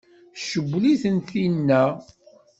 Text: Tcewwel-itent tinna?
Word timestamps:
Tcewwel-itent 0.35 1.29
tinna? 1.31 1.83